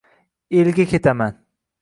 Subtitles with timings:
[0.61, 1.39] elga ketaman!